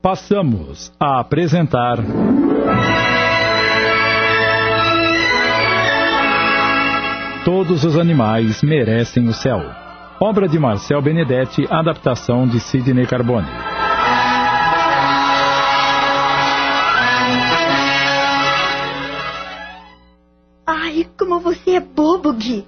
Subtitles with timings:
[0.00, 1.98] Passamos a apresentar.
[7.44, 9.58] Todos os animais merecem o céu.
[10.20, 13.48] Obra de Marcel Benedetti, adaptação de Sidney Carbone.
[20.64, 22.64] Ai, como você é bobo, Gui.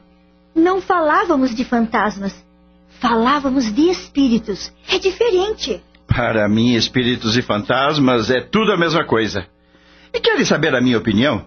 [0.52, 2.44] Não falávamos de fantasmas.
[2.98, 4.72] Falávamos de espíritos.
[4.88, 5.80] É diferente.
[6.10, 9.46] Para mim, espíritos e fantasmas é tudo a mesma coisa.
[10.12, 11.46] E querem saber a minha opinião?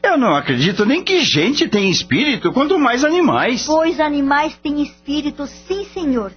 [0.00, 3.66] Eu não acredito nem que gente tem espírito, quanto mais animais.
[3.66, 6.32] Pois animais têm espírito, sim, senhor.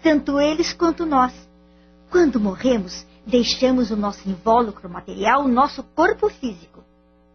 [0.00, 1.32] Tanto eles quanto nós.
[2.08, 6.84] Quando morremos, deixamos o nosso invólucro material, o nosso corpo físico.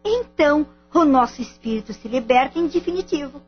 [0.02, 3.42] Então, o nosso espírito se liberta em definitivo.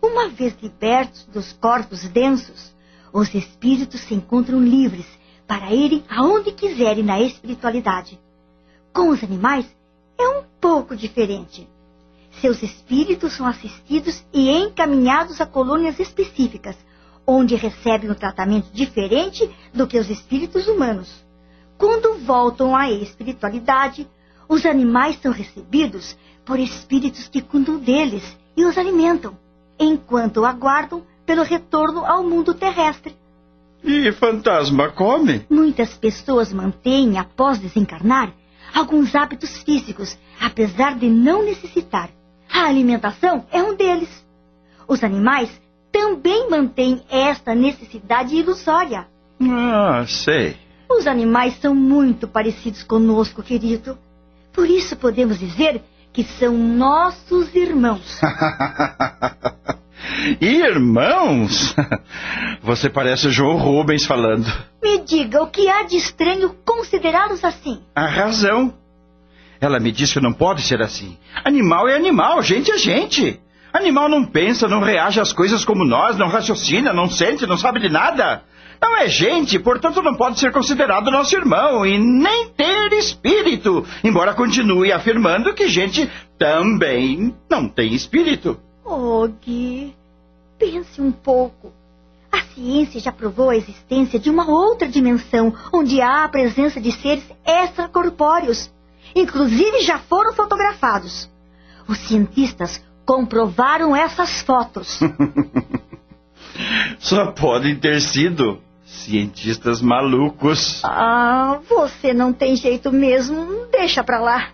[0.00, 2.72] Uma vez libertos dos corpos densos,
[3.12, 5.06] os espíritos se encontram livres
[5.52, 8.18] para irem aonde quiserem na espiritualidade.
[8.90, 9.66] Com os animais
[10.18, 11.68] é um pouco diferente.
[12.40, 16.74] Seus espíritos são assistidos e encaminhados a colônias específicas,
[17.26, 21.22] onde recebem um tratamento diferente do que os espíritos humanos.
[21.76, 24.08] Quando voltam à espiritualidade,
[24.48, 28.24] os animais são recebidos por espíritos que cuidam deles
[28.56, 29.36] e os alimentam,
[29.78, 33.14] enquanto aguardam pelo retorno ao mundo terrestre.
[33.84, 35.44] E fantasma come?
[35.50, 38.32] Muitas pessoas mantêm, após desencarnar,
[38.72, 42.10] alguns hábitos físicos, apesar de não necessitar.
[42.50, 44.24] A alimentação é um deles.
[44.86, 45.50] Os animais
[45.90, 49.06] também mantêm esta necessidade ilusória.
[49.40, 50.56] Ah, sei.
[50.88, 53.98] Os animais são muito parecidos conosco, querido.
[54.52, 58.20] Por isso podemos dizer que são nossos irmãos.
[60.40, 61.74] Irmãos?
[62.62, 64.46] Você parece o João Rubens falando.
[64.82, 67.80] Me diga o que há de estranho considerá-los assim.
[67.94, 68.74] A razão.
[69.60, 71.16] Ela me disse que não pode ser assim.
[71.44, 73.40] Animal é animal, gente é gente.
[73.72, 77.80] Animal não pensa, não reage às coisas como nós, não raciocina, não sente, não sabe
[77.80, 78.42] de nada.
[78.82, 84.34] Não é gente, portanto não pode ser considerado nosso irmão e nem ter espírito, embora
[84.34, 88.58] continue afirmando que gente também não tem espírito.
[88.84, 89.94] Oh, Gui,
[90.62, 91.72] pense um pouco.
[92.30, 96.92] A ciência já provou a existência de uma outra dimensão onde há a presença de
[96.92, 98.70] seres extracorpóreos.
[99.14, 101.28] Inclusive já foram fotografados.
[101.88, 105.00] Os cientistas comprovaram essas fotos.
[107.00, 110.80] Só podem ter sido cientistas malucos.
[110.84, 113.66] Ah, você não tem jeito mesmo.
[113.72, 114.50] Deixa pra lá.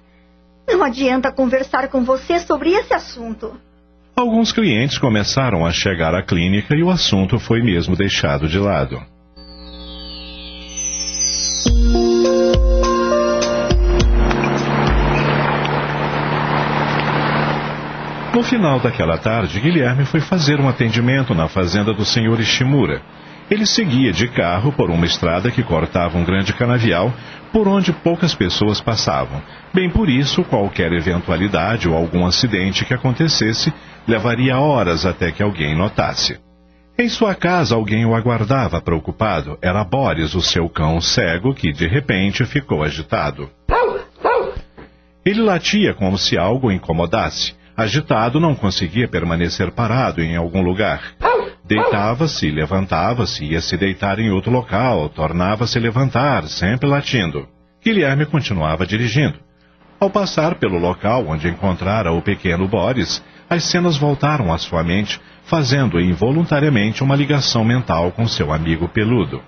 [0.66, 3.67] Não adianta conversar com você sobre esse assunto.
[4.18, 9.00] Alguns clientes começaram a chegar à clínica e o assunto foi mesmo deixado de lado.
[18.34, 23.00] No final daquela tarde, Guilherme foi fazer um atendimento na fazenda do senhor Ishimura.
[23.50, 27.12] Ele seguia de carro por uma estrada que cortava um grande canavial
[27.52, 29.42] por onde poucas pessoas passavam.
[29.72, 33.72] Bem por isso, qualquer eventualidade ou algum acidente que acontecesse
[34.06, 36.38] levaria horas até que alguém notasse.
[36.98, 39.56] Em sua casa, alguém o aguardava preocupado.
[39.62, 43.48] Era Boris, o seu cão cego, que de repente ficou agitado.
[45.24, 47.54] Ele latia como se algo o incomodasse.
[47.76, 51.14] Agitado, não conseguia permanecer parado em algum lugar.
[51.68, 57.46] Deitava-se, levantava-se, ia se deitar em outro local, tornava-se levantar, sempre latindo.
[57.84, 59.34] Guilherme continuava dirigindo.
[60.00, 65.20] Ao passar pelo local onde encontrara o pequeno Boris, as cenas voltaram à sua mente,
[65.44, 69.42] fazendo involuntariamente uma ligação mental com seu amigo peludo.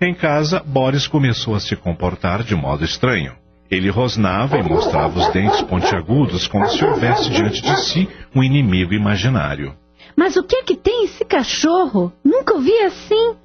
[0.00, 3.34] Em casa, Boris começou a se comportar de modo estranho.
[3.70, 8.94] Ele rosnava e mostrava os dentes pontiagudos como se houvesse diante de si um inimigo
[8.94, 9.74] imaginário.
[10.16, 12.12] Mas o que é que tem esse cachorro?
[12.24, 13.36] Nunca o vi assim.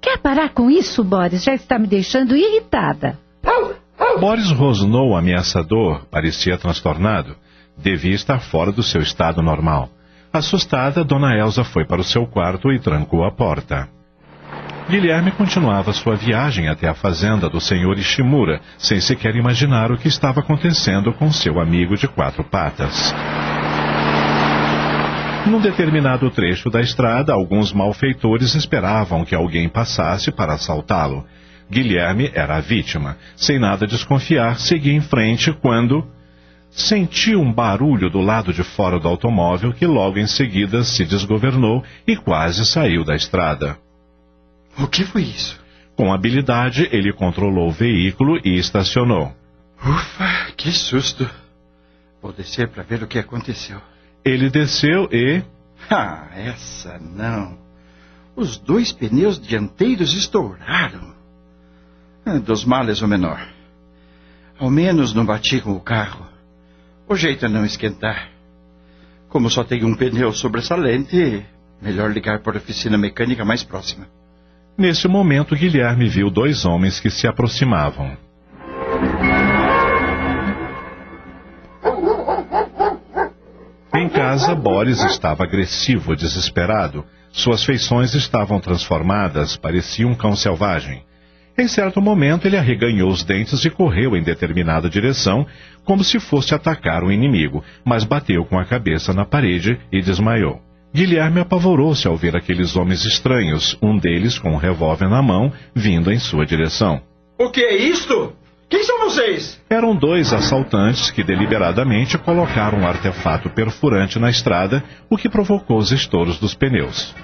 [0.00, 1.42] Quer parar com isso, Boris?
[1.42, 3.18] Já está me deixando irritada.
[4.20, 7.36] Boris rosnou ameaçador, parecia transtornado.
[7.78, 9.88] Devia estar fora do seu estado normal.
[10.32, 13.88] Assustada, Dona Elsa foi para o seu quarto e trancou a porta.
[14.88, 20.08] Guilherme continuava sua viagem até a fazenda do senhor Ishimura, sem sequer imaginar o que
[20.08, 23.14] estava acontecendo com seu amigo de quatro patas.
[25.46, 31.26] Num determinado trecho da estrada, alguns malfeitores esperavam que alguém passasse para assaltá-lo.
[31.68, 33.16] Guilherme era a vítima.
[33.34, 36.06] Sem nada desconfiar, seguia em frente quando
[36.70, 41.84] sentiu um barulho do lado de fora do automóvel que logo em seguida se desgovernou
[42.06, 43.76] e quase saiu da estrada.
[44.78, 45.60] O que foi isso?
[45.96, 49.34] Com habilidade, ele controlou o veículo e estacionou.
[49.84, 51.28] Ufa, que susto.
[52.22, 53.80] Vou descer para ver o que aconteceu.
[54.24, 55.42] Ele desceu e.
[55.90, 57.58] Ah, essa não.
[58.36, 61.12] Os dois pneus dianteiros estouraram.
[62.24, 63.46] Ah, dos males o menor.
[64.58, 66.26] Ao menos não bati com o carro.
[67.08, 68.30] O jeito é não esquentar.
[69.28, 71.44] Como só tenho um pneu sobressalente,
[71.80, 74.06] melhor ligar para a oficina mecânica mais próxima.
[74.78, 78.16] Nesse momento, Guilherme viu dois homens que se aproximavam.
[84.02, 87.04] Em casa, Boris estava agressivo, desesperado.
[87.30, 91.04] Suas feições estavam transformadas, parecia um cão selvagem.
[91.56, 95.46] Em certo momento, ele arreganhou os dentes e correu em determinada direção,
[95.84, 100.60] como se fosse atacar o inimigo, mas bateu com a cabeça na parede e desmaiou.
[100.92, 106.10] Guilherme apavorou-se ao ver aqueles homens estranhos, um deles com um revólver na mão, vindo
[106.10, 107.00] em sua direção.
[107.38, 108.32] O que é isto?
[108.72, 109.60] Quem são vocês?
[109.68, 115.92] Eram dois assaltantes que deliberadamente colocaram um artefato perfurante na estrada, o que provocou os
[115.92, 117.14] estouros dos pneus.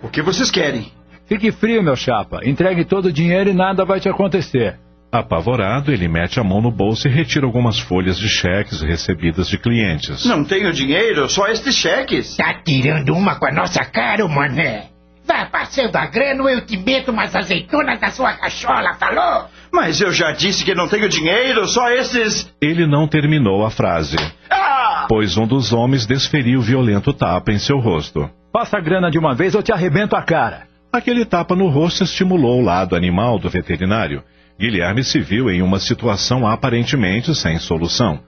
[0.00, 0.92] O que vocês querem?
[1.26, 2.38] Fique frio, meu chapa.
[2.44, 4.78] Entregue todo o dinheiro e nada vai te acontecer.
[5.10, 9.58] Apavorado, ele mete a mão no bolso e retira algumas folhas de cheques recebidas de
[9.58, 10.24] clientes.
[10.24, 12.36] Não tenho dinheiro, só estes cheques.
[12.36, 14.90] Tá tirando uma com a nossa cara, mané.
[15.26, 19.48] Vá passando a grana ou eu te meto umas azeitonas na sua cachola, falou?
[19.76, 22.50] Mas eu já disse que não tenho dinheiro, só esses.
[22.62, 24.16] Ele não terminou a frase,
[24.50, 25.04] Ah!
[25.06, 28.28] pois um dos homens desferiu violento tapa em seu rosto.
[28.50, 30.62] Passa a grana de uma vez ou te arrebento a cara.
[30.90, 34.22] Aquele tapa no rosto estimulou o lado animal do veterinário.
[34.58, 38.20] Guilherme se viu em uma situação aparentemente sem solução.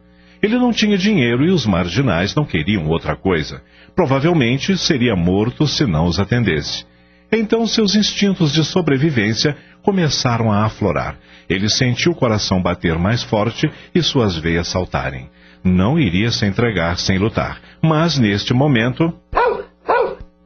[0.42, 3.62] Ele não tinha dinheiro e os marginais não queriam outra coisa.
[3.96, 6.84] Provavelmente seria morto se não os atendesse.
[7.30, 11.16] Então seus instintos de sobrevivência começaram a aflorar.
[11.48, 15.30] Ele sentiu o coração bater mais forte e suas veias saltarem.
[15.62, 19.12] Não iria se entregar sem lutar, mas neste momento.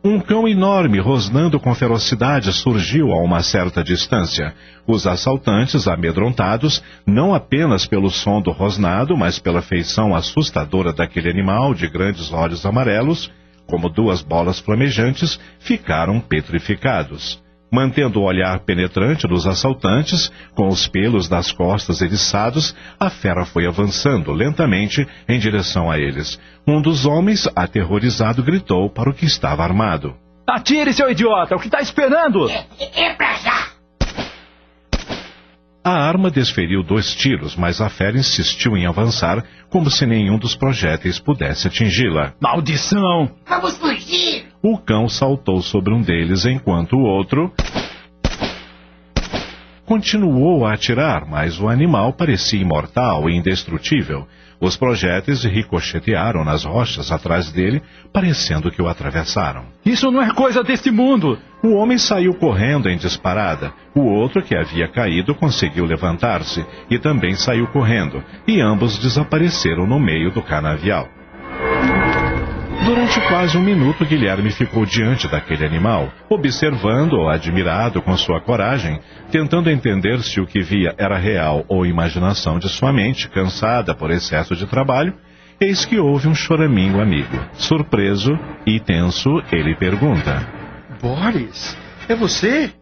[0.05, 4.53] Um cão enorme, rosnando com ferocidade, surgiu a uma certa distância.
[4.85, 11.73] Os assaltantes, amedrontados, não apenas pelo som do rosnado, mas pela feição assustadora daquele animal
[11.73, 13.31] de grandes olhos amarelos,
[13.73, 17.43] como duas bolas flamejantes, ficaram petrificados.
[17.73, 23.67] Mantendo o olhar penetrante dos assaltantes, com os pelos das costas eriçados, a fera foi
[23.67, 26.39] avançando lentamente em direção a eles.
[26.69, 30.15] Um dos homens, aterrorizado, gritou para o que estava armado.
[30.47, 31.57] Atire, seu idiota!
[31.57, 32.51] O que está esperando?
[32.51, 33.72] É, é pra já.
[35.85, 40.55] A arma desferiu dois tiros, mas a fera insistiu em avançar, como se nenhum dos
[40.55, 42.35] projéteis pudesse atingi-la.
[42.41, 43.33] Maldição!
[43.49, 44.45] Vamos fugir.
[44.63, 47.53] O cão saltou sobre um deles enquanto o outro
[49.85, 54.27] continuou a atirar, mas o animal parecia imortal e indestrutível.
[54.63, 57.83] Os projéteis ricochetearam nas rochas atrás dele,
[58.13, 59.65] parecendo que o atravessaram.
[59.85, 61.37] Isso não é coisa deste mundo!
[61.65, 63.73] O homem saiu correndo em disparada.
[63.93, 69.99] O outro, que havia caído, conseguiu levantar-se e também saiu correndo, e ambos desapareceram no
[69.99, 71.09] meio do canavial.
[72.85, 78.99] Durante quase um minuto, Guilherme ficou diante daquele animal, observando-o, admirado com sua coragem,
[79.31, 84.11] tentando entender se o que via era real ou imaginação de sua mente, cansada por
[84.11, 85.15] excesso de trabalho.
[85.61, 87.39] Eis que houve um choramingo amigo.
[87.53, 88.37] Surpreso
[88.67, 90.45] e tenso, ele pergunta:
[91.01, 91.77] Boris,
[92.09, 92.73] é você?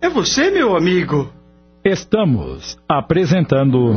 [0.00, 1.32] É você, meu amigo?
[1.84, 3.92] Estamos apresentando.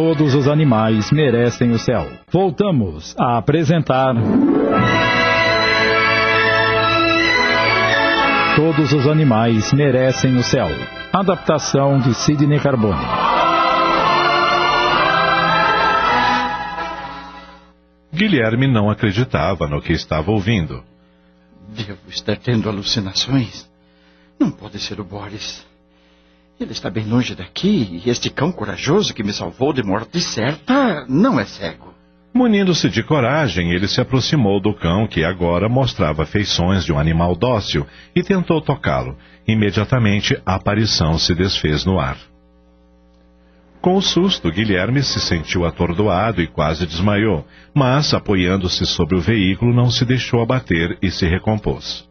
[0.00, 2.08] Todos os animais merecem o céu.
[2.30, 4.14] Voltamos a apresentar.
[8.54, 10.68] Todos os animais merecem o céu.
[11.12, 13.04] Adaptação de Sidney Carbone.
[18.14, 20.80] Guilherme não acreditava no que estava ouvindo.
[21.70, 23.68] Devo estar tendo alucinações.
[24.38, 25.66] Não pode ser o Boris.
[26.60, 31.06] Ele está bem longe daqui e este cão corajoso que me salvou de morte certa
[31.08, 31.94] não é cego.
[32.34, 37.36] Munindo-se de coragem, ele se aproximou do cão que agora mostrava feições de um animal
[37.36, 39.16] dócil e tentou tocá-lo.
[39.46, 42.18] Imediatamente a aparição se desfez no ar.
[43.80, 49.72] Com o susto, Guilherme se sentiu atordoado e quase desmaiou, mas, apoiando-se sobre o veículo,
[49.72, 52.08] não se deixou abater e se recompôs.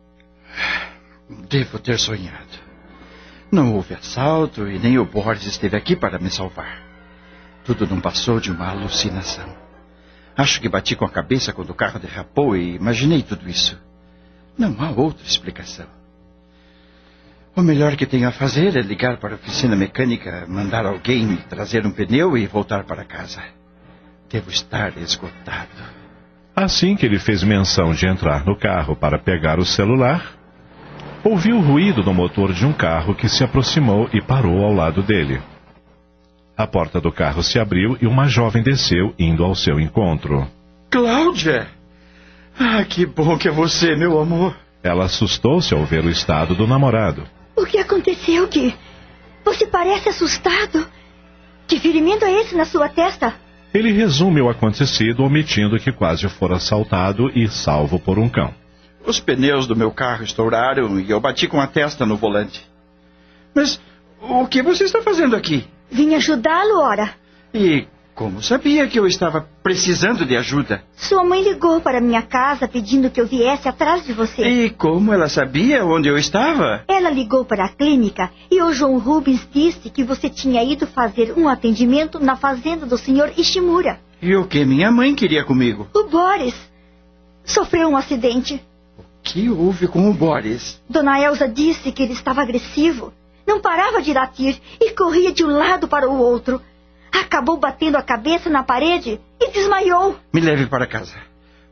[1.50, 2.66] Devo ter sonhado.
[3.51, 6.82] Não houve assalto e nem o Boris esteve aqui para me salvar.
[7.63, 9.48] Tudo não passou de uma alucinação.
[10.36, 13.80] Acho que bati com a cabeça quando o carro derrapou e imaginei tudo isso.
[14.58, 15.88] Não há outra explicação.
[17.56, 21.38] O melhor que tenho a fazer é ligar para a oficina mecânica, mandar alguém me
[21.38, 23.42] trazer um pneu e voltar para casa.
[24.30, 25.98] Devo estar esgotado.
[26.56, 30.37] Assim que ele fez menção de entrar no carro para pegar o celular,
[31.27, 35.03] ouviu o ruído do motor de um carro que se aproximou e parou ao lado
[35.03, 35.41] dele.
[36.55, 40.48] A porta do carro se abriu e uma jovem desceu, indo ao seu encontro.
[40.89, 41.67] Cláudia!
[42.57, 44.55] Ah, que bom que é você, meu amor.
[44.81, 47.27] Ela assustou-se ao ver o estado do namorado.
[47.55, 48.74] O que aconteceu, Gui?
[49.43, 50.88] Você parece assustado.
[51.67, 53.36] Que ferimento é esse na sua testa?
[53.74, 58.53] Ele resume o acontecido, omitindo que quase fora assaltado e salvo por um cão.
[59.07, 62.67] Os pneus do meu carro estouraram e eu bati com a testa no volante.
[63.55, 63.79] Mas
[64.21, 65.65] o que você está fazendo aqui?
[65.89, 67.11] Vim ajudá-lo, ora.
[67.53, 70.83] E como sabia que eu estava precisando de ajuda?
[70.97, 74.45] Sua mãe ligou para minha casa pedindo que eu viesse atrás de você.
[74.45, 76.83] E como ela sabia onde eu estava?
[76.85, 81.33] Ela ligou para a clínica e o João Rubens disse que você tinha ido fazer
[81.37, 84.01] um atendimento na fazenda do senhor Ishimura.
[84.21, 85.87] E o que minha mãe queria comigo?
[85.95, 86.55] O Boris
[87.45, 88.61] sofreu um acidente.
[89.27, 90.81] O que houve com o Boris?
[90.89, 93.13] Dona Elsa disse que ele estava agressivo.
[93.46, 96.62] Não parava de latir e corria de um lado para o outro.
[97.12, 100.15] Acabou batendo a cabeça na parede e desmaiou.
[100.34, 101.15] Me leve para casa.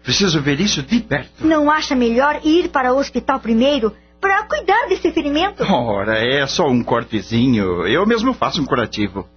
[0.03, 1.47] Preciso ver isso de perto.
[1.47, 5.63] Não acha melhor ir para o hospital primeiro para cuidar desse ferimento?
[5.63, 7.87] Ora, é só um cortezinho.
[7.87, 9.29] Eu mesmo faço um curativo.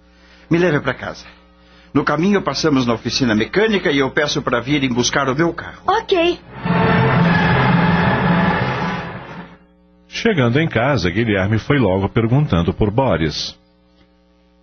[0.49, 1.25] Me leve para casa.
[1.93, 5.83] No caminho passamos na oficina mecânica e eu peço para virem buscar o meu carro.
[5.87, 6.37] Ok.
[10.09, 13.55] Chegando em casa, Guilherme foi logo perguntando por Boris.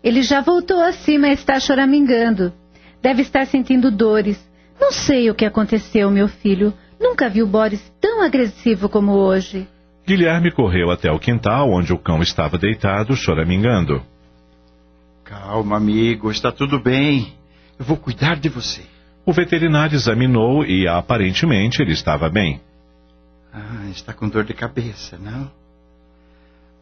[0.02, 2.52] Ele já voltou acima e está choramingando.
[3.00, 4.44] Deve estar sentindo dores.
[4.78, 6.74] Não sei o que aconteceu, meu filho.
[7.00, 9.68] Nunca vi o Boris tão agressivo como hoje.
[10.04, 14.02] Guilherme correu até o quintal onde o cão estava deitado, choramingando.
[15.24, 17.34] Calma, amigo, está tudo bem.
[17.78, 18.82] Eu vou cuidar de você.
[19.24, 22.60] O veterinário examinou e aparentemente ele estava bem.
[23.58, 25.50] Ah, está com dor de cabeça, não?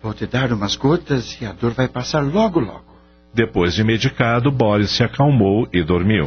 [0.02, 2.96] Vou te dar umas gotas e a dor vai passar logo, logo.
[3.32, 6.24] Depois de medicado, Boris se acalmou e dormiu.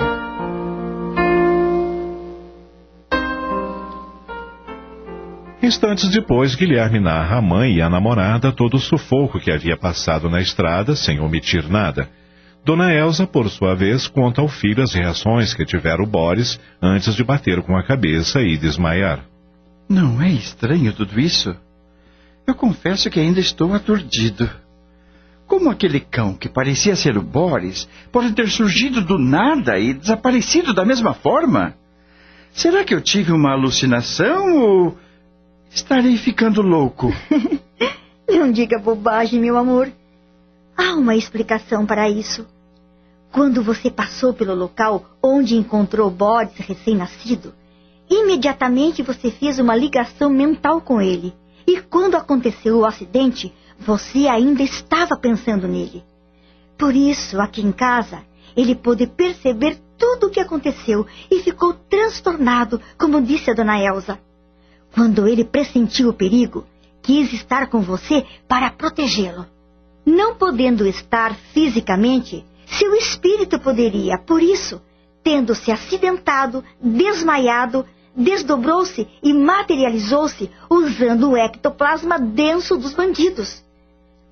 [5.62, 10.30] Instantes depois, Guilherme narra à mãe e à namorada todo o sufoco que havia passado
[10.30, 12.10] na estrada sem omitir nada.
[12.63, 17.16] Dona Elsa, por sua vez, conta ao filho as reações que tivera o Boris antes
[17.16, 19.25] de bater com a cabeça e desmaiar.
[19.89, 21.56] Não é estranho tudo isso?
[22.46, 24.50] Eu confesso que ainda estou aturdido.
[25.48, 30.74] Como aquele cão que parecia ser o Boris pode ter surgido do nada e desaparecido
[30.74, 31.74] da mesma forma?
[32.51, 34.98] Será que eu tive uma alucinação ou
[35.70, 37.13] estarei ficando louco?
[38.29, 39.89] Não diga bobagem, meu amor.
[40.75, 42.46] Há uma explicação para isso.
[43.32, 47.53] Quando você passou pelo local onde encontrou Boris recém-nascido,
[48.10, 51.34] imediatamente você fez uma ligação mental com ele.
[51.66, 56.04] E quando aconteceu o acidente, você ainda estava pensando nele.
[56.78, 58.24] Por isso, aqui em casa,
[58.56, 64.20] ele pôde perceber tudo o que aconteceu e ficou transtornado, como disse a dona Elsa.
[64.94, 66.66] Quando ele pressentiu o perigo,
[67.02, 69.46] quis estar com você para protegê-lo.
[70.06, 74.82] Não podendo estar fisicamente, seu espírito poderia, por isso,
[75.24, 77.86] tendo se acidentado, desmaiado,
[78.18, 83.64] desdobrou-se e materializou-se usando o ectoplasma denso dos bandidos.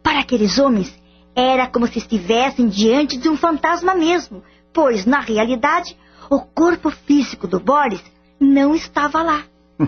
[0.01, 0.91] Para aqueles homens,
[1.35, 5.95] era como se estivessem diante de um fantasma mesmo, pois, na realidade,
[6.29, 8.03] o corpo físico do Boris
[8.39, 9.43] não estava lá.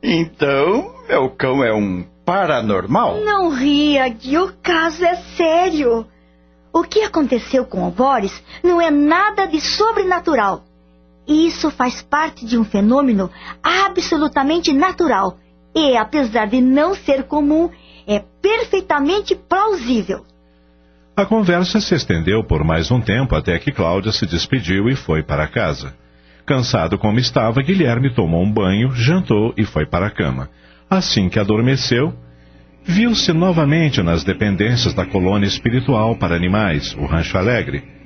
[0.00, 3.20] então, meu cão é um paranormal?
[3.24, 6.06] Não ria, Gui, o caso é sério.
[6.72, 10.62] O que aconteceu com o Boris não é nada de sobrenatural.
[11.32, 13.30] Isso faz parte de um fenômeno
[13.62, 15.38] absolutamente natural
[15.74, 17.70] e, apesar de não ser comum,
[18.06, 20.26] é perfeitamente plausível.
[21.16, 25.22] A conversa se estendeu por mais um tempo até que Cláudia se despediu e foi
[25.22, 25.94] para casa.
[26.44, 30.50] Cansado como estava, Guilherme tomou um banho, jantou e foi para a cama.
[30.90, 32.12] Assim que adormeceu,
[32.84, 38.01] viu-se novamente nas dependências da colônia espiritual para animais, o Rancho Alegre.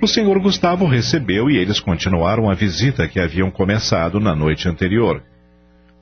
[0.00, 5.22] O senhor Gustavo recebeu e eles continuaram a visita que haviam começado na noite anterior.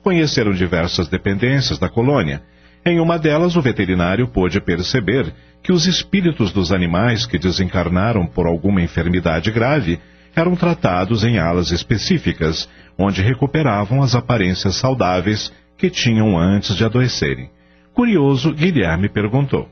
[0.03, 2.41] Conheceram diversas dependências da colônia
[2.87, 8.47] em uma delas, o veterinário pôde perceber que os espíritos dos animais que desencarnaram por
[8.47, 9.99] alguma enfermidade grave
[10.33, 17.49] eram tratados em alas específicas, onde recuperavam as aparências saudáveis que tinham antes de adoecerem.
[17.93, 19.67] Curioso, Guilherme perguntou.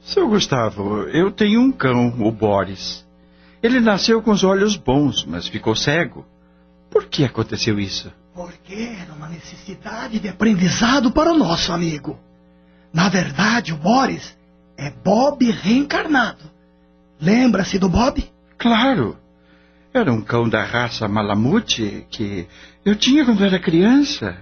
[0.00, 3.05] Seu Gustavo, eu tenho um cão, o Boris.
[3.66, 6.24] Ele nasceu com os olhos bons, mas ficou cego.
[6.88, 8.12] Por que aconteceu isso?
[8.32, 12.16] Porque era uma necessidade de aprendizado para o nosso amigo.
[12.94, 14.38] Na verdade, o Boris
[14.78, 16.44] é Bob reencarnado.
[17.20, 18.24] Lembra-se do Bob?
[18.56, 19.18] Claro.
[19.92, 22.46] Era um cão da raça Malamute que
[22.84, 24.36] eu tinha quando era criança.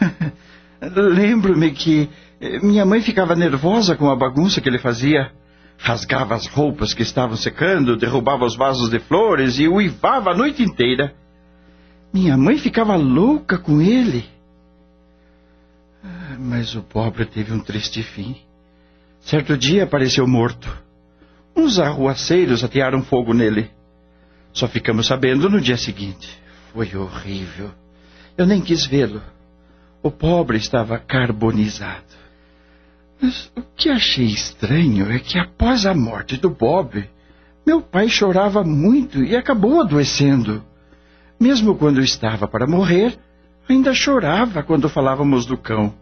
[0.82, 5.30] Lembro-me que eh, minha mãe ficava nervosa com a bagunça que ele fazia.
[5.78, 10.62] Rasgava as roupas que estavam secando, derrubava os vasos de flores e uivava a noite
[10.62, 11.14] inteira.
[12.12, 14.24] Minha mãe ficava louca com ele.
[16.04, 18.36] Ah, mas o pobre teve um triste fim.
[19.20, 20.68] Certo dia apareceu morto.
[21.56, 23.70] Uns arruaceiros atearam fogo nele.
[24.52, 26.38] Só ficamos sabendo no dia seguinte.
[26.72, 27.70] Foi horrível.
[28.36, 29.22] Eu nem quis vê-lo.
[30.02, 32.21] O pobre estava carbonizado.
[33.22, 37.08] Mas o que achei estranho é que após a morte do Bob,
[37.64, 40.60] meu pai chorava muito e acabou adoecendo.
[41.38, 43.16] Mesmo quando estava para morrer,
[43.68, 45.94] ainda chorava quando falávamos do cão.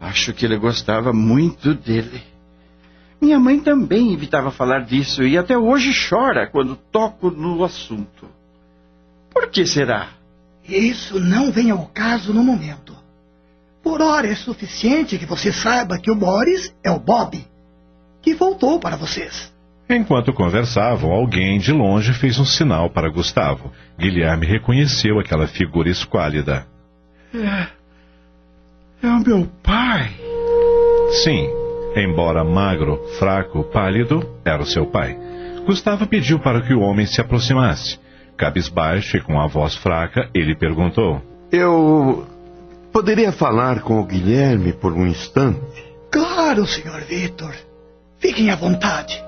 [0.00, 2.22] Acho que ele gostava muito dele.
[3.20, 8.28] Minha mãe também evitava falar disso e até hoje chora quando toco no assunto.
[9.32, 10.10] Por que será?
[10.68, 13.03] Isso não vem ao caso no momento.
[13.84, 17.38] Por hora é suficiente que você saiba que o Boris é o Bob,
[18.22, 19.52] que voltou para vocês.
[19.88, 23.70] Enquanto conversavam, alguém de longe fez um sinal para Gustavo.
[23.98, 26.66] Guilherme reconheceu aquela figura esquálida.
[27.34, 27.66] É.
[29.06, 30.10] É o meu pai.
[31.22, 31.46] Sim,
[31.94, 35.14] embora magro, fraco, pálido, era o seu pai.
[35.66, 37.98] Gustavo pediu para que o homem se aproximasse.
[38.38, 41.20] Cabisbaixo e com a voz fraca, ele perguntou:
[41.52, 42.26] Eu
[42.94, 45.58] poderia falar com o Guilherme por um instante?
[46.12, 47.04] Claro, Sr.
[47.08, 47.52] Vitor.
[48.20, 49.20] Fiquem à vontade.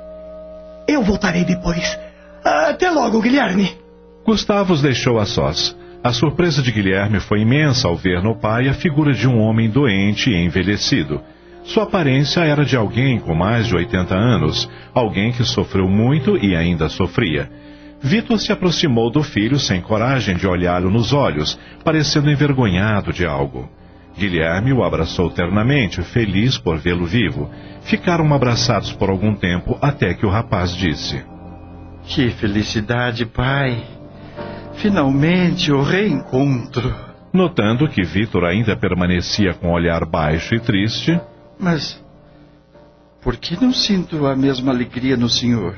[0.86, 1.98] Eu voltarei depois.
[2.44, 3.76] Até logo, Guilherme.
[4.24, 5.76] Gustavo os deixou a sós.
[6.02, 9.68] A surpresa de Guilherme foi imensa ao ver no pai a figura de um homem
[9.68, 11.20] doente e envelhecido.
[11.64, 16.54] Sua aparência era de alguém com mais de 80 anos, alguém que sofreu muito e
[16.54, 17.50] ainda sofria.
[18.06, 23.68] Vitor se aproximou do filho sem coragem de olhá-lo nos olhos, parecendo envergonhado de algo.
[24.16, 27.50] Guilherme o abraçou ternamente, feliz por vê-lo vivo.
[27.82, 31.20] Ficaram abraçados por algum tempo até que o rapaz disse:
[32.04, 33.84] Que felicidade, pai!
[34.74, 36.94] Finalmente o reencontro.
[37.32, 41.20] Notando que Vitor ainda permanecia com o olhar baixo e triste.
[41.58, 42.00] Mas
[43.20, 45.74] por que não sinto a mesma alegria no senhor?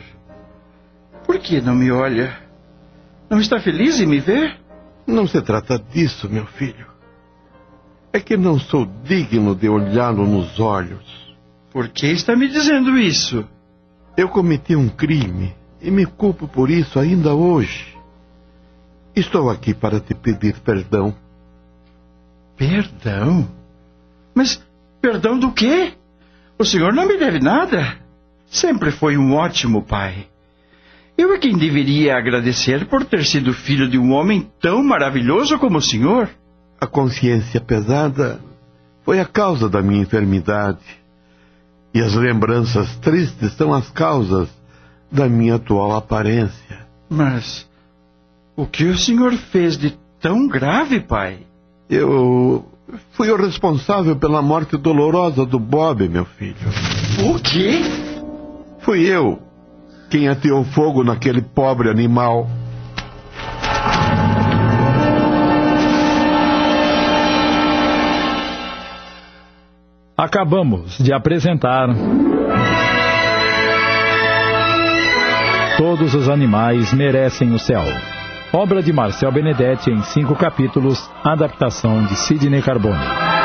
[1.29, 2.35] Por que não me olha?
[3.29, 4.59] Não está feliz em me ver?
[5.07, 6.87] Não se trata disso, meu filho.
[8.11, 11.05] É que não sou digno de olhá-lo nos olhos.
[11.71, 13.47] Por que está me dizendo isso?
[14.17, 17.95] Eu cometi um crime e me culpo por isso ainda hoje.
[19.15, 21.15] Estou aqui para te pedir perdão.
[22.57, 23.47] Perdão?
[24.35, 24.65] Mas
[25.03, 25.93] perdão do quê?
[26.59, 27.99] O senhor não me deve nada.
[28.47, 30.27] Sempre foi um ótimo pai.
[31.19, 35.79] Eu é quem deveria agradecer por ter sido filho de um homem tão maravilhoso como
[35.79, 36.31] o senhor.
[36.81, 38.39] A consciência pesada
[39.05, 40.79] foi a causa da minha enfermidade.
[41.93, 44.49] E as lembranças tristes são as causas
[45.11, 46.87] da minha atual aparência.
[47.11, 47.69] Mas
[48.55, 51.41] o que o senhor fez de tão grave, pai?
[51.91, 52.65] Eu
[53.15, 56.55] fui o responsável pela morte dolorosa do Bob, meu filho.
[57.29, 57.81] O quê?
[58.83, 59.48] Fui eu
[60.11, 62.49] quem ateou fogo naquele pobre animal.
[70.17, 71.89] Acabamos de apresentar.
[75.77, 77.85] Todos os animais merecem o céu.
[78.53, 83.38] Obra de Marcel Benedetti em cinco capítulos, adaptação de Sidney Carbone.